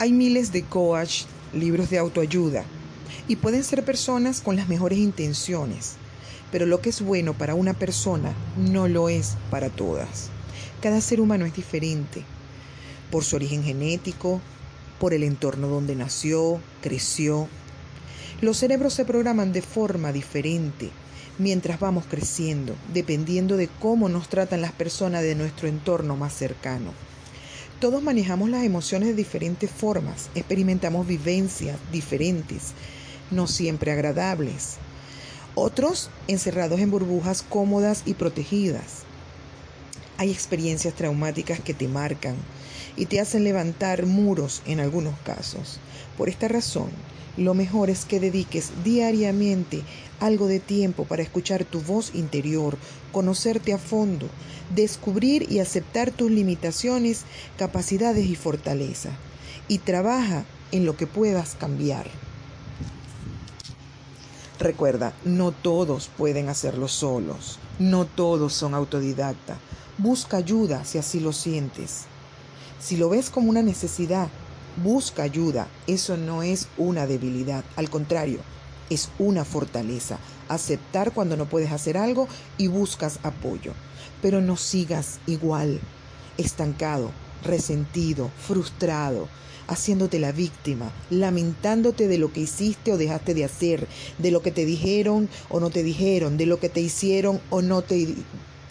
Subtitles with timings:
[0.00, 2.64] Hay miles de coach, libros de autoayuda,
[3.28, 5.96] y pueden ser personas con las mejores intenciones,
[6.50, 10.30] pero lo que es bueno para una persona no lo es para todas.
[10.80, 12.24] Cada ser humano es diferente,
[13.10, 14.40] por su origen genético,
[14.98, 17.46] por el entorno donde nació, creció.
[18.40, 20.88] Los cerebros se programan de forma diferente
[21.38, 26.94] mientras vamos creciendo, dependiendo de cómo nos tratan las personas de nuestro entorno más cercano.
[27.80, 32.74] Todos manejamos las emociones de diferentes formas, experimentamos vivencias diferentes,
[33.30, 34.76] no siempre agradables.
[35.54, 39.04] Otros encerrados en burbujas cómodas y protegidas.
[40.18, 42.36] Hay experiencias traumáticas que te marcan
[42.96, 45.78] y te hacen levantar muros en algunos casos.
[46.16, 46.90] Por esta razón,
[47.36, 49.82] lo mejor es que dediques diariamente
[50.18, 52.76] algo de tiempo para escuchar tu voz interior,
[53.12, 54.28] conocerte a fondo,
[54.74, 57.24] descubrir y aceptar tus limitaciones,
[57.56, 59.10] capacidades y fortaleza.
[59.68, 62.06] Y trabaja en lo que puedas cambiar.
[64.58, 69.56] Recuerda, no todos pueden hacerlo solos, no todos son autodidacta.
[69.96, 72.04] Busca ayuda si así lo sientes.
[72.80, 74.28] Si lo ves como una necesidad,
[74.82, 75.68] busca ayuda.
[75.86, 78.40] Eso no es una debilidad, al contrario,
[78.88, 80.18] es una fortaleza.
[80.48, 83.74] Aceptar cuando no puedes hacer algo y buscas apoyo.
[84.22, 85.78] Pero no sigas igual,
[86.38, 87.10] estancado,
[87.44, 89.28] resentido, frustrado,
[89.68, 93.86] haciéndote la víctima, lamentándote de lo que hiciste o dejaste de hacer,
[94.18, 97.60] de lo que te dijeron o no te dijeron, de lo que te hicieron o
[97.62, 98.14] no te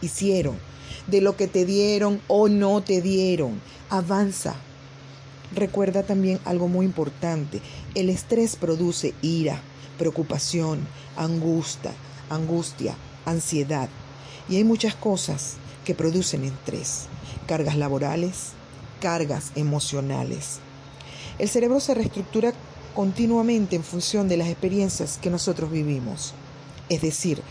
[0.00, 0.56] hicieron,
[1.06, 3.60] de lo que te dieron o no te dieron.
[3.90, 4.54] Avanza.
[5.54, 7.60] Recuerda también algo muy importante,
[7.94, 9.60] el estrés produce ira,
[9.96, 11.92] preocupación, angustia,
[12.30, 13.88] angustia, ansiedad.
[14.48, 17.06] Y hay muchas cosas que producen estrés.
[17.46, 18.52] Cargas laborales,
[19.00, 20.58] cargas emocionales.
[21.38, 22.52] El cerebro se reestructura
[22.94, 26.34] continuamente en función de las experiencias que nosotros vivimos.
[26.88, 27.42] Es decir,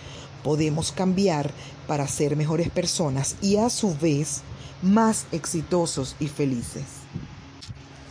[0.45, 1.50] podemos cambiar
[1.88, 4.42] para ser mejores personas y a su vez
[4.83, 6.83] más exitosos y felices.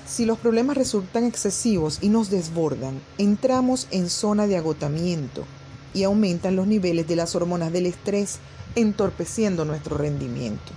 [0.05, 5.44] Si los problemas resultan excesivos y nos desbordan, entramos en zona de agotamiento
[5.94, 8.41] y aumentan los niveles de las hormonas del estrés,
[8.75, 10.73] entorpeciendo nuestro rendimiento.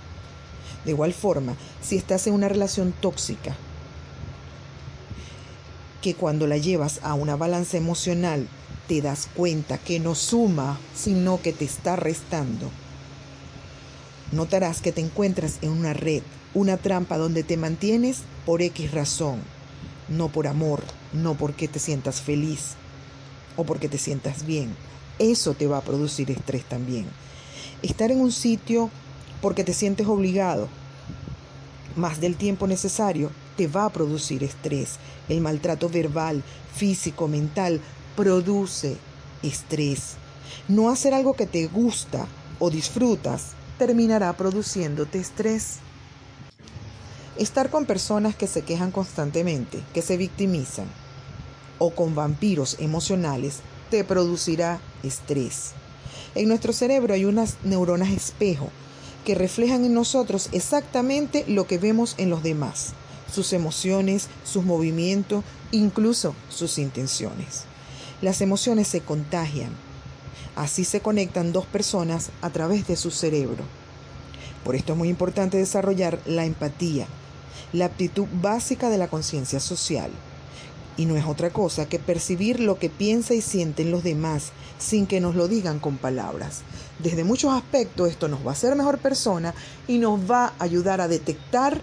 [0.84, 3.56] De igual forma, si estás en una relación tóxica,
[6.02, 8.46] que cuando la llevas a una balanza emocional
[8.88, 12.70] te das cuenta que no suma, sino que te está restando,
[14.32, 16.22] notarás que te encuentras en una red
[16.54, 19.40] una trampa donde te mantienes por X razón,
[20.08, 20.82] no por amor,
[21.12, 22.74] no porque te sientas feliz
[23.56, 24.74] o porque te sientas bien.
[25.18, 27.06] Eso te va a producir estrés también.
[27.82, 28.90] Estar en un sitio
[29.42, 30.68] porque te sientes obligado
[31.96, 34.96] más del tiempo necesario te va a producir estrés.
[35.28, 36.42] El maltrato verbal,
[36.74, 37.80] físico, mental
[38.18, 38.96] produce
[39.44, 40.16] estrés.
[40.66, 42.26] No hacer algo que te gusta
[42.58, 45.76] o disfrutas terminará produciéndote estrés.
[47.36, 50.88] Estar con personas que se quejan constantemente, que se victimizan,
[51.78, 55.74] o con vampiros emocionales, te producirá estrés.
[56.34, 58.70] En nuestro cerebro hay unas neuronas espejo
[59.24, 62.94] que reflejan en nosotros exactamente lo que vemos en los demás,
[63.32, 67.68] sus emociones, sus movimientos, incluso sus intenciones.
[68.20, 69.70] Las emociones se contagian.
[70.56, 73.62] Así se conectan dos personas a través de su cerebro.
[74.64, 77.06] Por esto es muy importante desarrollar la empatía,
[77.72, 80.10] la aptitud básica de la conciencia social.
[80.96, 85.06] Y no es otra cosa que percibir lo que piensa y sienten los demás sin
[85.06, 86.62] que nos lo digan con palabras.
[86.98, 89.54] Desde muchos aspectos esto nos va a hacer mejor persona
[89.86, 91.80] y nos va a ayudar a detectar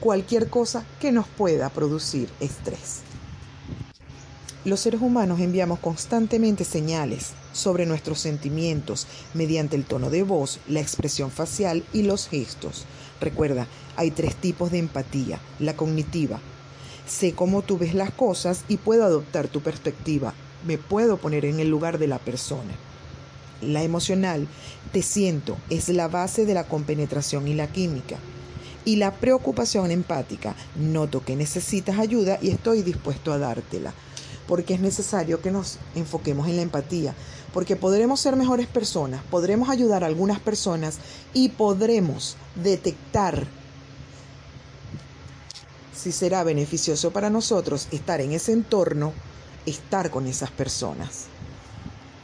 [0.00, 3.02] cualquier cosa que nos pueda producir estrés.
[4.64, 10.80] Los seres humanos enviamos constantemente señales sobre nuestros sentimientos mediante el tono de voz, la
[10.80, 12.86] expresión facial y los gestos.
[13.20, 13.66] Recuerda,
[13.96, 15.38] hay tres tipos de empatía.
[15.58, 16.40] La cognitiva.
[17.06, 20.32] Sé cómo tú ves las cosas y puedo adoptar tu perspectiva.
[20.66, 22.72] Me puedo poner en el lugar de la persona.
[23.60, 24.48] La emocional.
[24.92, 25.58] Te siento.
[25.68, 28.16] Es la base de la compenetración y la química.
[28.86, 30.54] Y la preocupación empática.
[30.74, 33.92] Noto que necesitas ayuda y estoy dispuesto a dártela.
[34.46, 37.14] Porque es necesario que nos enfoquemos en la empatía
[37.54, 40.98] porque podremos ser mejores personas, podremos ayudar a algunas personas
[41.32, 43.46] y podremos detectar
[45.94, 49.12] si será beneficioso para nosotros estar en ese entorno,
[49.66, 51.26] estar con esas personas.